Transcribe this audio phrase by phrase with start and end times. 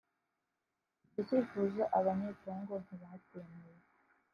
[1.05, 3.81] Icyo cyifuzo Abanyekongo ntibacyemeye